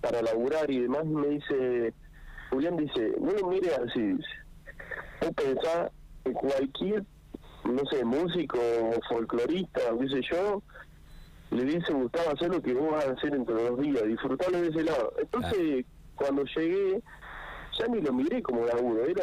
para 0.00 0.22
laburar 0.22 0.70
y 0.70 0.80
demás, 0.80 1.02
y 1.04 1.08
me 1.08 1.28
dice, 1.28 1.92
Julián 2.50 2.76
dice, 2.76 3.14
no 3.20 3.32
lo 3.32 3.48
mires 3.48 3.78
así. 3.78 4.16
Vos 5.20 5.30
pensás 5.36 5.90
que 6.24 6.32
cualquier, 6.32 7.04
no 7.64 7.84
sé, 7.90 8.04
músico 8.04 8.58
o 8.58 8.98
folclorista, 9.08 9.80
o 9.92 9.98
qué 9.98 10.08
sé 10.08 10.20
yo, 10.30 10.62
le 11.54 11.62
hubiese 11.62 11.92
gustado 11.92 12.30
hacer 12.30 12.50
lo 12.50 12.60
que 12.60 12.74
vos 12.74 12.90
vas 12.90 13.06
a 13.06 13.12
hacer 13.12 13.30
dentro 13.30 13.54
de 13.54 13.70
dos 13.70 13.80
días, 13.80 14.02
disfrutarlo 14.04 14.60
de 14.60 14.68
ese 14.68 14.82
lado. 14.82 15.12
Entonces, 15.18 15.86
cuando 16.16 16.44
llegué, 16.44 17.00
ya 17.78 17.86
ni 17.86 18.00
lo 18.00 18.12
miré 18.12 18.42
como 18.42 18.66
laburo, 18.66 19.04
era, 19.04 19.22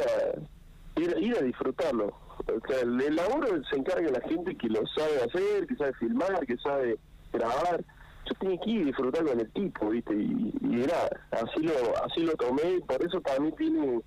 era 0.95 1.19
ir 1.19 1.38
a 1.38 1.41
disfrutarlo. 1.41 2.13
O 2.38 2.67
sea, 2.67 2.79
el, 2.81 3.01
el 3.01 3.15
laburo 3.15 3.61
se 3.69 3.75
encarga 3.75 4.09
la 4.09 4.21
gente 4.21 4.55
que 4.55 4.69
lo 4.69 4.85
sabe 4.88 5.23
hacer, 5.23 5.67
que 5.67 5.75
sabe 5.75 5.93
filmar, 5.93 6.45
que 6.45 6.57
sabe 6.57 6.97
grabar. 7.33 7.83
Yo 8.25 8.35
tenía 8.39 8.59
que 8.61 8.69
ir 8.69 8.81
y 8.81 8.85
disfrutar 8.85 9.25
con 9.25 9.39
el 9.39 9.51
tipo, 9.51 9.89
¿viste? 9.89 10.15
Y, 10.15 10.53
y 10.61 10.83
era, 10.83 11.09
así 11.31 11.61
lo, 11.61 11.73
así 12.05 12.21
lo 12.21 12.33
tomé, 12.35 12.75
y 12.77 12.81
por 12.81 13.03
eso 13.03 13.19
también 13.21 13.55
tiene, 13.57 14.00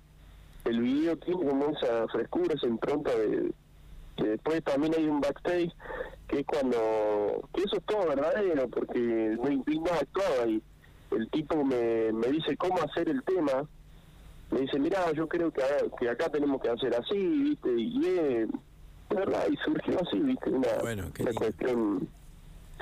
el 0.65 0.81
video 0.81 1.15
tiene 1.17 1.45
como 1.45 1.69
esa 1.69 2.07
frescura, 2.07 2.55
esa 2.55 2.67
impronta 2.67 3.15
de, 3.15 3.51
que 4.17 4.23
después 4.23 4.63
también 4.63 4.95
hay 4.97 5.05
un 5.07 5.21
backstage 5.21 5.71
que 6.35 6.41
es 6.41 6.47
cuando 6.47 7.49
que 7.53 7.63
eso 7.63 7.77
es 7.77 7.83
todo 7.85 8.07
verdadero 8.07 8.67
porque 8.69 8.99
no 8.99 9.49
nada 9.81 9.99
actuado 10.01 10.43
ahí 10.43 10.61
el 11.11 11.29
tipo 11.29 11.63
me, 11.63 12.11
me 12.11 12.27
dice 12.27 12.57
cómo 12.57 12.81
hacer 12.81 13.07
el 13.07 13.23
tema. 13.23 13.67
Me 14.51 14.61
dice 14.61 14.79
mira 14.79 15.11
yo 15.13 15.27
creo 15.27 15.51
que, 15.51 15.61
que 15.99 16.09
acá 16.09 16.29
tenemos 16.29 16.61
que 16.61 16.69
hacer 16.69 16.93
así 16.95 17.17
viste 17.17 17.69
y 17.77 18.05
es 18.05 18.47
verdad 19.09 19.45
y 19.49 19.55
surgió 19.57 19.99
así 20.01 20.19
viste 20.19 20.49
una, 20.49 20.67
Bueno, 20.81 21.11
una 21.19 21.33
cuestión 21.33 22.07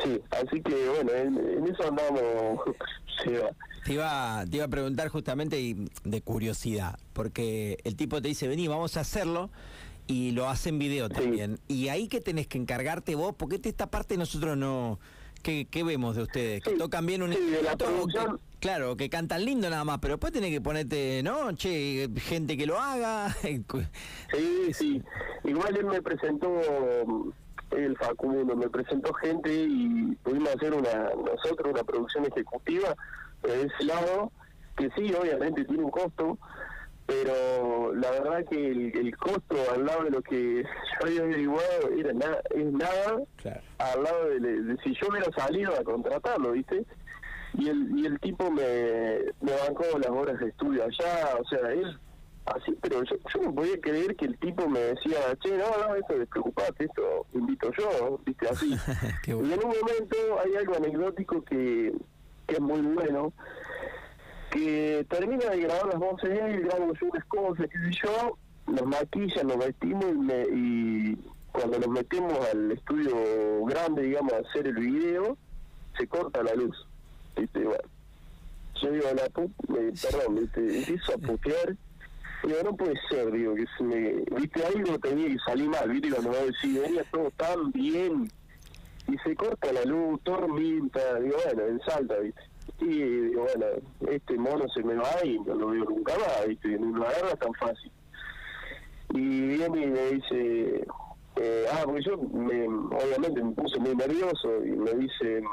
sí 0.03 0.19
así 0.31 0.62
que 0.62 0.89
bueno 0.89 1.12
en, 1.12 1.38
en 1.38 1.67
eso 1.67 1.88
andamos 1.88 2.60
Seba. 3.24 3.51
Te 3.86 3.93
iba, 3.93 4.43
te 4.50 4.57
iba 4.57 4.65
a 4.65 4.69
preguntar 4.69 5.10
justamente 5.10 5.60
y 5.60 5.89
de 6.03 6.22
curiosidad, 6.22 6.98
porque 7.12 7.77
el 7.83 7.95
tipo 7.95 8.22
te 8.22 8.29
dice, 8.29 8.48
vení, 8.48 8.67
vamos 8.67 8.95
a 8.95 9.01
hacerlo, 9.01 9.50
y 10.07 10.31
lo 10.31 10.50
hace 10.50 10.69
en 10.69 10.79
video 10.79 11.07
Sí. 11.07 11.13
también. 11.13 11.60
Y 11.67 11.88
ahí 11.89 12.07
que 12.07 12.22
tenés 12.22 12.48
que 12.48 12.57
encargarte 12.57 13.15
vos, 13.15 13.33
porque 13.38 13.60
esta- 13.63 13.88
parte 13.88 14.17
nosotros 14.17 14.57
no... 14.57 15.00
¿Qué, 15.41 15.67
qué 15.69 15.83
vemos 15.83 16.15
de 16.15 16.22
ustedes? 16.24 16.63
¿Que 16.63 16.69
Sí, 16.72 16.77
tocan 16.77 17.05
bien 17.05 17.22
un 17.22 17.33
sí, 17.33 17.38
de 17.38 17.62
la 17.63 17.72
instrumento 17.74 17.83
o 17.86 17.88
que- 18.07 18.13
producción. 18.13 18.39
claro, 18.62 18.95
que 18.95 19.10
cantan 19.10 19.43
lindo 19.43 19.69
nada 19.69 19.83
más, 19.83 20.00
pero 20.00 20.13
después 20.13 20.31
tenés 20.31 20.51
que 20.51 20.62
ponerte, 20.62 21.22
¿no? 21.22 21.51
Che, 21.53 22.07
gente 22.15 22.55
que 22.55 22.65
lo 22.65 22.79
haga. 22.79 23.27
Sí, 24.33 24.74
sí. 24.74 25.03
Igual 25.43 25.75
él 25.75 25.86
me 25.86 26.01
presentó, 26.01 26.48
el 27.72 27.98
Facundo, 27.98 28.55
me 28.55 28.69
presentó 28.69 29.13
gente 29.15 29.53
y 29.53 30.15
pudimos 30.24 30.50
hacer 30.55 30.74
una 30.74 31.10
nosotros 31.15 31.74
una 31.74 31.83
producción 31.83 32.25
ejecutiva 32.25 32.95
de 33.41 33.63
ese 33.63 33.83
lado, 33.83 34.31
que 34.77 34.89
sí, 34.95 35.13
obviamente 35.13 35.65
tiene 35.65 35.83
un 35.83 35.91
costo, 35.91 36.38
pero 37.22 37.93
la 37.93 38.10
verdad 38.12 38.46
que 38.50 38.67
el, 38.72 38.98
el 38.98 39.17
costo 39.17 39.55
al 39.74 39.86
lado 39.86 40.03
de 40.05 40.10
lo 40.12 40.22
que 40.22 40.63
yo 41.01 41.05
había 41.08 41.22
averiguado 41.22 41.89
era 41.98 42.13
nada, 42.13 42.41
es 42.51 42.65
nada 42.65 43.22
Claro. 43.38 43.62
al 43.77 44.03
lado 44.03 44.29
de, 44.29 44.39
de 44.39 44.77
si 44.84 44.93
yo 44.96 45.08
hubiera 45.10 45.32
salido 45.32 45.74
a 45.79 45.84
contratarlo, 45.84 46.51
¿viste? 46.53 46.86
Y 47.55 47.70
el, 47.70 48.00
y 48.00 48.05
el 48.08 48.20
tipo 48.20 48.50
me, 48.50 49.20
me 49.41 49.51
bancó 49.67 49.84
las 50.00 50.10
horas 50.10 50.39
de 50.39 50.48
estudio 50.50 50.84
allá, 50.84 51.38
o 51.39 51.46
sea, 51.48 51.72
él 51.72 52.00
así, 52.46 52.75
pero 52.82 53.03
yo, 53.03 53.15
yo 53.34 53.41
no 53.41 53.53
podía 53.55 53.79
creer 53.79 54.15
que 54.15 54.25
el 54.25 54.38
tipo 54.39 54.67
me 54.67 54.79
decía, 54.79 55.20
che, 55.41 55.55
no, 55.58 55.65
no, 55.88 55.96
eso 55.96 56.17
despreocupate, 56.17 56.86
esto 56.86 57.25
invito 57.34 57.72
yo, 57.77 58.20
¿viste? 58.25 58.50
Así. 58.50 58.75
Y 59.27 59.32
en 59.32 59.39
un 59.63 59.70
momento 59.79 60.17
hay 60.43 60.55
algo 60.55 60.75
anecdótico 60.75 61.43
que, 61.43 61.93
que 62.48 62.55
es 62.55 62.60
muy 62.60 62.82
bueno, 62.82 63.32
que 64.53 65.05
termina 65.10 65.50
de 65.50 65.62
grabar 65.62 65.88
las 65.88 66.00
voces 66.00 66.29
él, 66.39 66.62
grabamos 66.62 67.01
unas 67.01 67.25
cosas, 67.25 67.67
qué 67.72 67.77
sé 67.79 68.00
yo, 68.03 68.38
nos 68.67 68.86
maquillan, 68.86 69.48
nos 69.48 69.57
vestimos 69.57 70.05
y, 70.12 70.17
me- 70.17 70.48
y 70.53 71.17
cuando 71.51 71.79
nos 71.79 71.89
metemos 71.89 72.33
al 72.51 72.72
estudio 72.72 73.65
grande, 73.65 74.03
digamos, 74.03 74.31
a 74.33 74.38
hacer 74.38 74.67
el 74.67 74.75
video, 74.75 75.38
se 75.98 76.07
corta 76.07 76.43
la 76.43 76.53
luz. 76.53 76.75
¿viste? 77.36 77.63
Bueno, 77.63 77.83
yo 78.81 78.91
digo, 78.91 79.05
la 79.15 79.25
eh, 79.25 79.93
perdón, 80.01 80.36
¿viste? 80.36 80.77
empiezo 80.79 81.13
a 81.13 81.17
putear. 81.17 81.75
Digo, 82.43 82.57
no 82.63 82.75
puede 82.75 82.93
ser, 83.10 83.31
digo, 83.31 83.55
que 83.55 83.65
se 83.77 83.83
me... 83.83 84.13
Viste, 84.39 84.65
algo 84.65 85.00
tenía 85.00 85.27
que 85.29 85.38
salir 85.45 85.69
mal, 85.69 85.89
viste, 85.89 86.10
cuando 86.12 86.31
va 86.31 86.38
a 86.38 86.45
decir, 86.45 86.79
venía 86.81 87.03
todo 87.12 87.31
tan 87.38 87.72
bien, 87.72 88.29
y 89.07 89.17
se 89.19 89.36
corta 89.36 89.72
la 89.74 89.83
luz, 89.86 90.19
tormenta, 90.24 91.19
digo, 91.19 91.38
bueno, 91.45 91.67
en 91.67 91.79
Salta, 91.81 92.17
¿viste? 92.19 92.41
Y 92.81 93.23
digo, 93.34 93.46
bueno, 93.46 93.66
este 94.12 94.38
mono 94.38 94.68
se 94.70 94.84
me 94.84 94.96
va 94.96 95.24
y 95.24 95.40
no 95.40 95.56
lo 95.56 95.68
veo 95.70 95.86
nunca 95.86 96.13
más, 96.18 96.48
¿viste? 96.48 96.70
No 96.78 96.98
lo 96.98 97.08
agarra 97.08 97.36
tan 97.36 97.54
fácil. 97.56 97.92
Y 99.10 99.48
viene 99.58 99.82
y 99.82 99.88
me 99.88 100.06
dice, 100.12 100.88
eh, 101.38 101.66
ah, 101.72 101.82
porque 101.86 102.04
yo 102.04 102.18
me, 102.18 102.68
obviamente 102.68 103.44
me 103.44 103.52
puse 103.54 103.80
muy 103.80 103.96
nervioso 103.96 104.63
y 104.66 104.72
me 104.72 104.92
dice, 104.94 105.44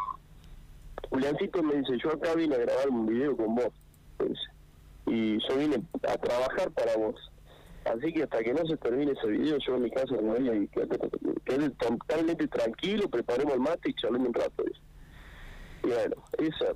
Juliancito 1.08 1.62
me 1.62 1.76
dice, 1.76 1.98
yo 2.02 2.10
acá 2.10 2.34
vine 2.34 2.54
a 2.54 2.58
grabar 2.58 2.90
un 2.90 3.06
video 3.06 3.36
con 3.36 3.54
vos, 3.54 3.72
y 5.06 5.38
yo 5.48 5.56
vine 5.56 5.82
a 6.08 6.16
trabajar 6.18 6.70
para 6.72 6.96
vos. 6.96 7.16
Así 7.86 8.12
que 8.12 8.24
hasta 8.24 8.42
que 8.42 8.52
no 8.52 8.64
se 8.66 8.76
termine 8.76 9.12
ese 9.12 9.26
video, 9.26 9.56
yo 9.66 9.76
en 9.76 9.82
mi 9.84 9.90
casa 9.90 10.14
me 10.20 10.38
voy 10.38 10.64
y 10.64 10.68
quedé, 10.68 11.70
totalmente 11.70 12.46
tranquilo, 12.46 13.08
preparemos 13.08 13.54
el 13.54 13.60
mate 13.60 13.90
y 13.90 13.94
charlemos 13.94 14.28
un 14.28 14.34
rato. 14.34 14.64
Y 15.82 15.88
bueno, 15.88 16.16
esa, 16.38 16.74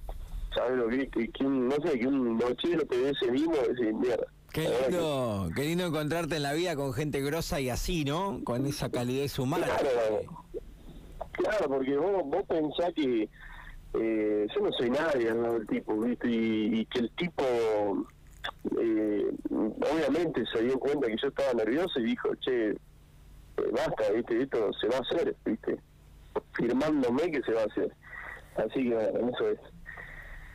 ¿sabes 0.55 0.77
lo 0.77 0.89
que, 0.89 1.31
un, 1.45 1.69
no 1.69 1.77
sé, 1.77 1.99
que 1.99 2.07
un 2.07 2.39
te 2.39 2.97
dé 2.97 3.11
ese 3.11 3.31
mimo, 3.31 3.55
ese 3.55 3.93
mierda. 3.93 4.27
Qué 4.53 4.69
lindo, 4.69 5.49
qué 5.57 5.63
lindo 5.63 5.87
encontrarte 5.87 6.37
en 6.37 6.43
la 6.45 6.53
vida 6.53 6.77
con 6.77 6.93
gente 6.93 7.21
grosa 7.21 7.61
y 7.61 7.71
así, 7.71 8.05
¿no? 8.05 8.41
Con 8.45 8.67
esa 8.67 8.89
calidez 8.89 9.39
humana. 9.39 9.67
Claro, 9.67 10.45
claro, 11.33 11.69
porque 11.69 11.97
vos, 11.97 12.23
vos 12.25 12.43
pensás 12.49 12.93
que 12.95 13.29
eh, 13.95 14.47
yo 14.55 14.61
no 14.61 14.73
soy 14.73 14.91
nadie 14.91 15.31
al 15.31 15.43
lado 15.43 15.55
del 15.55 15.67
tipo, 15.67 15.97
¿viste? 15.97 16.29
Y, 16.29 16.81
y 16.81 16.87
que 16.87 17.01
el 17.01 17.11
tipo, 17.17 17.45
eh, 18.81 19.27
obviamente 19.51 20.45
se 20.53 20.63
dio 20.63 20.79
cuenta 20.79 21.09
que 21.09 21.17
yo 21.21 21.29
estaba 21.29 21.53
nervioso 21.55 21.99
y 21.99 22.05
dijo, 22.05 22.29
che, 22.37 22.71
eh, 22.71 22.77
basta, 23.73 24.13
¿viste? 24.15 24.43
Esto 24.43 24.73
se 24.75 24.87
va 24.89 24.99
a 24.99 25.01
hacer, 25.01 25.35
¿viste? 25.45 25.79
Firmándome 26.53 27.31
que 27.31 27.43
se 27.43 27.53
va 27.53 27.63
a 27.63 27.67
hacer. 27.67 27.93
Así 28.57 28.89
que 28.89 28.95
bueno, 28.95 29.31
eso 29.35 29.49
es. 29.49 29.59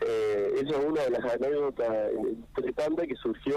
Eh, 0.02 0.54
esa 0.62 0.78
es 0.80 0.86
una 0.86 1.02
de 1.04 1.10
las 1.10 1.34
anécdotas 1.34 1.90
entre 2.58 2.74
tantas 2.74 3.08
que 3.08 3.16
surgió 3.16 3.56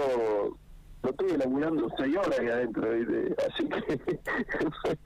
no 1.03 1.09
estuve 1.09 1.37
laburando 1.37 1.89
seis 1.97 2.15
horas 2.15 2.39
ahí 2.39 2.47
adentro, 2.47 2.89
¿viste? 2.89 3.35
así 3.45 3.67
que 3.67 4.17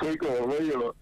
soy 0.00 0.16
como 0.16 0.46
medio, 0.46 0.94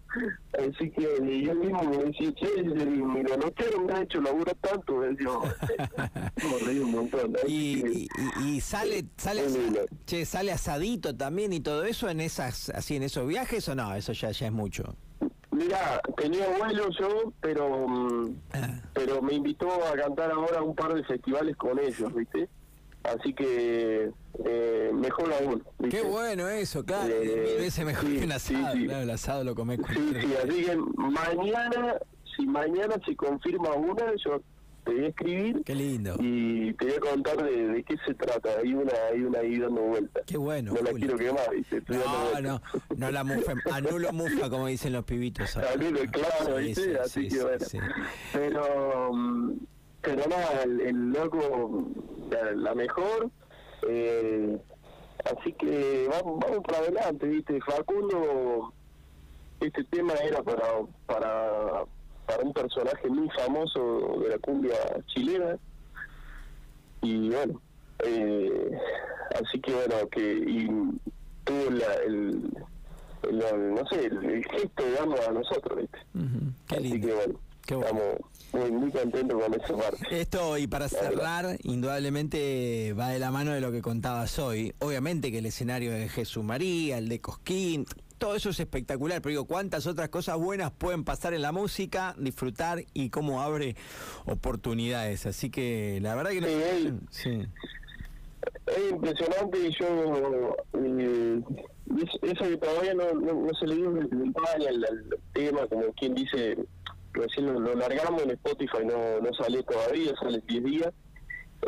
así 0.59 0.91
que 0.91 1.41
yo 1.43 1.55
mismo 1.55 1.81
me 1.83 1.97
decía, 2.03 2.33
che, 2.33 2.61
mira, 2.63 3.37
no 3.37 3.49
quiero 3.53 3.81
me 3.81 3.93
ha 3.93 4.01
hecho 4.01 4.19
laburo 4.21 4.51
tanto, 4.59 4.99
reí 6.65 6.79
un 6.79 6.91
montón. 6.91 7.33
Y, 7.47 7.87
y, 7.87 8.07
y- 8.45 8.59
sale, 8.61 9.05
sale, 9.17 9.43
che, 10.05 10.25
sale 10.25 10.51
asadito 10.51 11.15
también 11.15 11.53
y 11.53 11.61
todo 11.61 11.85
eso 11.85 12.09
en 12.09 12.19
esas, 12.19 12.69
así 12.71 12.97
en 12.97 13.03
esos 13.03 13.25
viajes 13.25 13.67
o 13.69 13.75
no, 13.75 13.95
eso 13.95 14.11
ya, 14.11 14.31
ya 14.31 14.47
es 14.47 14.53
mucho. 14.53 14.95
Mira, 15.63 16.01
tenía 16.17 16.47
vuelo 16.57 16.89
yo, 16.99 17.33
pero 17.41 17.87
mm, 17.87 18.35
Ah. 18.53 18.79
pero 18.93 19.21
me 19.21 19.33
invitó 19.33 19.67
a 19.85 19.93
cantar 19.95 20.31
ahora 20.31 20.61
un 20.61 20.75
par 20.75 20.93
de 20.93 21.03
festivales 21.03 21.55
con 21.55 21.79
ellos, 21.79 22.13
¿viste? 22.13 22.49
Así 23.03 23.33
que 23.33 24.11
eh, 24.45 24.91
mejor 24.93 25.33
aún. 25.33 25.63
¿viste? 25.79 25.97
Qué 26.01 26.07
bueno 26.07 26.47
eso, 26.49 26.83
claro, 26.85 27.07
Eh, 27.13 27.57
veces 27.59 27.85
mejor 27.85 28.05
sí, 28.09 28.17
que 28.19 28.25
un 28.25 28.31
asado, 28.31 28.73
sí, 28.73 28.79
sí. 28.79 28.85
claro, 28.87 29.03
el 29.03 29.09
asado 29.09 29.43
lo 29.43 29.55
comés 29.55 29.79
Sí, 29.93 30.13
sí, 30.21 30.33
así 30.43 30.63
que 30.65 30.75
mañana, 30.97 31.95
si 32.35 32.45
mañana 32.45 32.95
se 33.05 33.15
confirma 33.15 33.73
una, 33.73 34.05
yo 34.25 34.41
te 34.83 34.91
voy 34.93 35.05
a 35.05 35.07
escribir. 35.07 35.63
Qué 35.65 35.75
lindo. 35.75 36.15
Y 36.19 36.73
te 36.73 36.85
voy 36.85 36.93
a 36.95 36.99
contar 36.99 37.43
de, 37.43 37.67
de 37.67 37.83
qué 37.83 37.95
se 38.05 38.13
trata. 38.13 38.49
Hay 38.61 38.73
una, 38.73 38.91
hay 39.11 39.21
una 39.21 39.39
ahí 39.39 39.57
dando 39.59 39.81
vuelta. 39.81 40.21
Qué 40.25 40.37
bueno. 40.37 40.73
No 40.73 40.81
la 40.81 40.91
quiero 40.93 41.17
quemar, 41.17 41.49
¿viste? 41.55 41.77
Estoy 41.77 41.97
No, 41.97 42.41
no, 42.41 42.61
no 42.97 43.11
la 43.11 43.23
mufa, 43.23 43.53
anulo 43.71 44.11
mufa, 44.13 44.49
como 44.49 44.67
dicen 44.67 44.93
los 44.93 45.03
pibitos. 45.05 45.55
ahora. 45.55 45.71
Anulo, 45.73 45.99
claro, 46.11 46.57
Sí, 46.59 46.63
¿viste? 46.65 46.83
sí, 46.83 46.95
Así 46.97 47.21
sí, 47.21 47.27
que 47.29 47.65
sí, 47.65 47.77
bueno. 47.79 47.95
Pero, 48.33 49.13
mm, 49.13 49.53
pero 50.01 50.27
nada, 50.27 50.63
el, 50.63 50.81
el 50.81 51.09
loco, 51.11 51.87
la, 52.29 52.51
la 52.51 52.75
mejor. 52.75 53.29
Eh, 53.89 54.57
así 55.25 55.53
que 55.53 56.07
vamos, 56.09 56.39
vamos 56.39 56.59
para 56.65 56.77
adelante, 56.79 57.27
¿viste? 57.27 57.59
Facundo, 57.61 58.73
este 59.59 59.83
tema 59.85 60.13
era 60.15 60.41
para, 60.43 60.63
para, 61.05 61.85
para 62.25 62.43
un 62.43 62.53
personaje 62.53 63.07
muy 63.09 63.29
famoso 63.31 64.19
de 64.23 64.29
la 64.29 64.37
cumbia 64.39 64.75
chilena. 65.07 65.57
Y 67.01 67.29
bueno, 67.29 67.61
eh, 68.05 68.71
así 69.43 69.59
que 69.59 69.73
bueno, 69.73 70.07
que 70.09 70.33
y 70.33 70.67
tuvo 71.43 71.69
la, 71.71 71.93
el, 72.05 72.49
el- 73.23 73.73
no 73.75 73.85
sé, 73.89 74.05
el, 74.05 74.23
el 74.25 74.45
gesto 74.45 74.83
de 74.85 74.91
darnos 74.93 75.19
a 75.27 75.31
nosotros, 75.31 75.79
¿viste? 75.79 75.97
Ujú, 76.15 76.51
Qué 76.67 76.75
Así 76.75 76.83
lindo. 76.83 77.07
que 77.07 77.13
bueno, 77.13 77.39
Qué 77.65 77.75
bueno. 77.75 77.89
estamos 77.89 78.17
muy, 78.53 78.71
muy 78.71 78.91
contentos 78.91 79.41
con 79.43 79.53
esa 79.53 79.75
parte. 79.77 80.21
Esto, 80.21 80.57
y 80.57 80.67
para 80.67 80.87
cerrar, 80.89 81.57
indudablemente 81.63 82.93
va 82.97 83.09
de 83.09 83.19
la 83.19 83.31
mano 83.31 83.51
de 83.51 83.61
lo 83.61 83.71
que 83.71 83.81
contabas 83.81 84.37
hoy. 84.39 84.73
Obviamente 84.79 85.31
que 85.31 85.39
el 85.39 85.45
escenario 85.45 85.91
de 85.91 86.07
Jesús 86.09 86.43
María, 86.43 86.97
el 86.97 87.09
de 87.09 87.19
Cosquín, 87.21 87.85
todo 88.23 88.35
eso 88.37 88.51
es 88.51 88.59
espectacular, 88.61 89.21
pero 89.21 89.31
digo, 89.31 89.45
cuántas 89.45 89.85
otras 89.85 90.07
cosas 90.07 90.37
buenas 90.37 90.71
pueden 90.71 91.03
pasar 91.03 91.33
en 91.33 91.41
la 91.41 91.51
música, 91.51 92.15
disfrutar 92.17 92.85
y 92.93 93.09
cómo 93.09 93.41
abre 93.41 93.75
oportunidades. 94.25 95.25
Así 95.25 95.49
que 95.49 95.99
la 96.01 96.15
verdad 96.15 96.31
que 96.31 96.39
no- 96.39 96.47
Sí, 96.47 96.53
él- 96.53 96.99
sí. 97.09 97.45
Es 98.67 98.91
impresionante 98.91 99.59
y 99.59 99.71
yo, 99.77 100.55
eh, 100.73 101.41
eso- 102.21 102.45
que 102.47 102.57
todavía 102.57 102.93
no, 102.93 103.13
no, 103.13 103.33
no 103.45 103.53
se 103.59 103.67
le 103.67 103.75
dio 103.75 103.89
el, 103.89 104.09
al, 104.67 104.85
al 104.85 105.19
tema, 105.33 105.67
como 105.67 105.91
quien 105.91 106.15
dice, 106.15 106.57
recién 107.11 107.47
lo, 107.47 107.59
lo 107.59 107.75
largamos 107.75 108.23
en 108.23 108.31
Spotify, 108.31 108.85
no, 108.85 109.19
no 109.19 109.33
salió 109.33 109.63
todavía, 109.63 110.13
sale 110.17 110.35
en 110.37 110.45
10 110.47 110.63
días. 110.63 110.93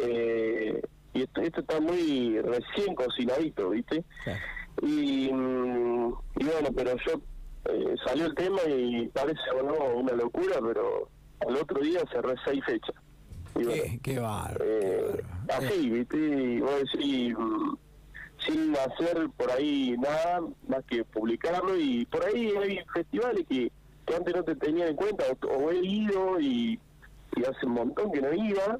Eh, 0.01 0.81
y 1.13 1.21
esto, 1.23 1.41
esto 1.41 1.59
está 1.59 1.81
muy 1.81 2.39
recién 2.39 2.95
cocinadito, 2.95 3.71
¿viste? 3.71 4.05
Claro. 4.23 4.39
Y, 4.83 5.29
mm, 5.33 6.13
y 6.37 6.43
bueno, 6.43 6.69
pero 6.75 6.95
yo 7.05 7.21
eh, 7.65 7.95
salió 8.05 8.25
el 8.25 8.35
tema 8.35 8.61
y 8.67 9.07
parece 9.09 9.39
o 9.57 9.63
no 9.63 9.99
una 9.99 10.13
locura, 10.13 10.57
pero 10.61 11.09
al 11.47 11.55
otro 11.57 11.81
día 11.81 12.01
cerré 12.11 12.35
seis 12.45 12.63
fechas. 12.65 12.95
Y 13.55 13.63
bueno, 13.63 13.83
Qué, 13.83 13.99
qué 14.03 14.15
qué 14.15 14.21
eh, 14.59 15.23
así, 15.49 15.89
¿viste? 15.89 16.17
Y 16.17 16.59
decís, 16.59 17.35
mm, 17.37 17.73
sin 18.45 18.75
hacer 18.77 19.29
por 19.37 19.51
ahí 19.51 19.95
nada 19.97 20.41
más 20.67 20.83
que 20.85 21.03
publicarlo 21.05 21.77
y 21.77 22.05
por 22.05 22.25
ahí 22.25 22.51
hay 22.61 22.79
festivales 22.93 23.45
que, 23.49 23.71
que 24.05 24.15
antes 24.15 24.35
no 24.35 24.43
te 24.43 24.55
tenían 24.55 24.89
en 24.89 24.95
cuenta 24.95 25.23
o, 25.41 25.47
o 25.47 25.71
he 25.71 25.77
ido 25.77 26.39
y, 26.39 26.79
y 27.35 27.43
hace 27.43 27.65
un 27.65 27.73
montón 27.73 28.11
que 28.11 28.21
no 28.21 28.33
iba 28.33 28.79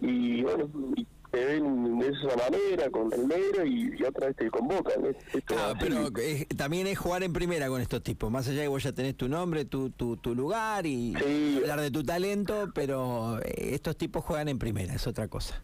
y 0.00 0.42
bueno, 0.42 0.68
y 0.96 1.06
te 1.34 1.44
ven 1.44 1.98
de 1.98 2.08
esa 2.08 2.36
manera 2.36 2.90
con 2.90 3.12
el 3.12 3.26
negro 3.26 3.66
y, 3.66 3.92
y 3.98 4.04
otra 4.04 4.28
vez 4.28 4.36
te 4.36 4.50
convocan. 4.50 5.04
es- 5.06 5.16
es 5.34 5.42
así, 5.50 5.76
pero 5.80 6.08
es- 6.20 6.46
también 6.56 6.86
es 6.86 6.96
jugar 6.98 7.24
en 7.24 7.32
primera 7.32 7.66
con 7.68 7.80
estos 7.80 8.02
tipos, 8.02 8.30
más 8.30 8.46
allá 8.46 8.58
de 8.58 8.64
que 8.64 8.68
vos 8.68 8.82
ya 8.82 8.92
tenés 8.92 9.16
tu 9.16 9.28
nombre, 9.28 9.64
tu, 9.64 9.90
tu, 9.90 10.16
tu 10.16 10.34
lugar 10.34 10.86
y 10.86 11.14
Sí. 11.18 11.58
hablar 11.62 11.80
de 11.80 11.90
tu 11.90 12.04
talento, 12.04 12.68
pero 12.74 13.38
eh, 13.42 13.74
estos 13.74 13.96
tipos 13.96 14.24
juegan 14.24 14.48
en 14.48 14.58
primera, 14.60 14.94
es 14.94 15.06
otra 15.08 15.26
cosa. 15.26 15.60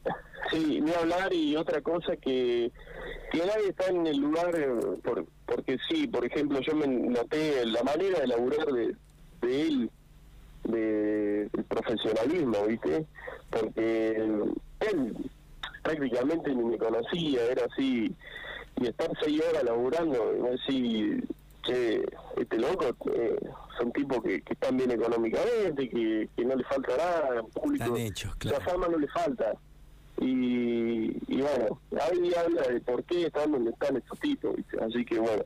Sí, 0.50 0.81
ni 0.81 0.91
hablar 0.93 1.33
y 1.33 1.55
otra 1.55 1.81
cosa 1.81 2.17
que, 2.17 2.73
que 3.31 3.39
nadie 3.39 3.69
está 3.69 3.87
en 3.87 4.05
el 4.09 4.17
lugar, 4.19 4.53
eh, 4.57 4.67
por, 5.05 5.25
porque 5.47 5.79
sí, 5.89 6.09
por 6.09 6.25
ejemplo, 6.27 6.59
yo 6.61 6.75
me 6.75 6.89
noté 6.89 7.65
la 7.67 7.85
manera 7.85 8.19
de 8.19 8.27
laburar 8.27 8.67
de, 8.73 8.97
de 9.43 9.62
él, 9.62 9.91
de, 10.65 11.49
del 11.52 11.65
profesionalismo, 11.69 12.67
¿viste? 12.67 13.06
Porque 13.50 14.11
él 14.80 15.30
prácticamente 15.82 16.54
ni 16.54 16.64
me 16.64 16.78
conocía, 16.78 17.45
era 17.50 17.64
así, 17.66 18.14
y 18.80 18.86
estar 18.86 19.10
seis 19.23 19.40
horas 19.49 19.64
laburando, 19.64 20.34
y 20.36 20.40
vos 20.40 20.50
decís, 20.52 21.23
che, 21.62 22.04
este 22.36 22.58
loco 22.58 22.86
eh, 23.12 23.38
son 23.78 23.93
tipos 23.93 24.23
que, 24.23 24.40
que 24.43 24.52
están 24.52 24.76
bien 24.76 24.90
económicamente, 24.90 25.88
que, 25.88 26.28
que 26.36 26.45
no 26.45 26.56
le 26.56 26.64
falta 26.64 26.97
nada, 26.97 27.38
al 27.38 27.47
público, 27.47 27.84
Están 27.84 27.97
hechos, 27.97 28.34
claro. 28.36 28.58
la 28.58 28.64
fama 28.64 28.88
no 28.88 28.99
le 28.99 29.08
falta. 29.08 29.54
Y, 30.21 31.16
y 31.28 31.40
bueno, 31.40 31.80
ahí 31.99 32.32
habla 32.34 32.62
de 32.62 32.80
por 32.80 33.02
qué 33.04 33.26
están 33.26 33.52
donde 33.52 33.71
están 33.71 33.97
estos 33.97 34.19
tipos, 34.21 34.54
¿viste? 34.54 34.78
así 34.82 35.04
que 35.04 35.19
bueno, 35.19 35.43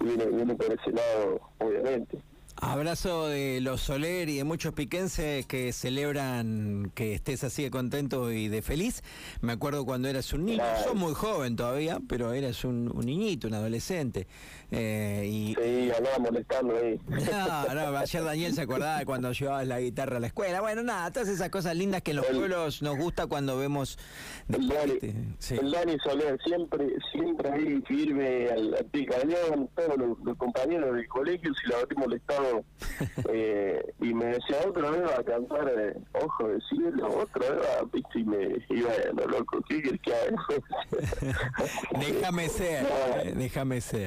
viene, 0.00 0.26
viene 0.26 0.54
por 0.54 0.66
ese 0.66 0.90
lado, 0.90 1.40
obviamente. 1.58 2.18
Abrazo 2.66 3.28
de 3.28 3.60
los 3.60 3.82
Soler 3.82 4.28
y 4.28 4.38
de 4.38 4.44
muchos 4.44 4.72
piquenses 4.72 5.44
que 5.46 5.72
celebran 5.72 6.90
que 6.94 7.14
estés 7.14 7.44
así 7.44 7.62
de 7.62 7.70
contento 7.70 8.32
y 8.32 8.48
de 8.48 8.62
feliz. 8.62 9.02
Me 9.42 9.52
acuerdo 9.52 9.84
cuando 9.84 10.08
eras 10.08 10.32
un 10.32 10.46
niño, 10.46 10.58
Claro. 10.58 10.82
sos 10.84 10.94
muy 10.94 11.14
joven 11.14 11.56
todavía, 11.56 11.98
pero 12.08 12.32
eras 12.32 12.64
un, 12.64 12.90
un 12.94 13.04
niñito, 13.06 13.48
un 13.48 13.54
adolescente. 13.54 14.26
Eh, 14.70 15.28
y, 15.30 15.54
Sí, 15.54 15.90
andaba 15.96 16.18
molestando 16.18 16.76
ahí. 16.76 16.98
No, 17.06 17.74
no, 17.92 17.98
ayer 17.98 18.24
Daniel 18.24 18.54
se 18.54 18.62
acordaba 18.62 18.98
de 18.98 19.04
cuando 19.06 19.30
llevabas 19.32 19.66
la 19.66 19.78
guitarra 19.80 20.16
a 20.16 20.20
la 20.20 20.26
escuela. 20.28 20.60
Bueno, 20.60 20.82
nada, 20.82 21.10
todas 21.12 21.28
esas 21.28 21.50
cosas 21.50 21.76
lindas 21.76 22.02
que 22.02 22.10
en 22.12 22.16
los 22.18 22.28
El- 22.28 22.36
pueblos 22.36 22.82
nos 22.82 22.96
gusta 22.96 23.26
cuando 23.26 23.56
vemos... 23.58 23.98
El 24.48 24.68
Dani, 24.68 24.92
este, 24.92 25.14
sí. 25.38 25.54
el 25.60 25.70
Dani 25.70 25.96
Soler 26.02 26.38
siempre, 26.44 26.88
siempre 27.12 27.50
ahí 27.50 27.82
firme 27.86 28.48
al, 28.48 28.74
al 28.74 28.84
pie 28.86 29.02
del 29.06 29.10
cañón, 29.10 29.70
todos 29.76 29.96
los, 29.98 30.18
los 30.24 30.36
compañeros 30.38 30.94
del 30.96 31.06
colegio, 31.08 31.52
si 31.54 31.68
lo 31.68 31.76
había 31.76 31.96
molestado, 31.96 32.53
eh, 33.28 33.82
y 34.00 34.14
me 34.14 34.26
decía, 34.26 34.56
otra 34.66 34.90
vez 34.90 35.02
va 35.02 35.20
a 35.20 35.24
cantar 35.24 35.72
eh, 35.76 35.94
Ojo 36.22 36.48
de 36.48 36.60
Cielo, 36.68 37.08
otra 37.08 37.50
vez 37.50 37.60
va, 37.60 37.88
viste, 37.92 38.18
y 38.20 38.24
me 38.24 38.42
y 38.68 38.82
bueno, 38.82 39.26
loco, 39.28 39.60
¿qué 39.68 39.82
quieres 39.82 40.00
que 40.02 40.14
haga? 40.14 40.36
Déjame 42.00 42.48
ser, 42.48 42.86
eh, 43.24 43.32
déjame 43.36 43.80
ser. 43.80 44.02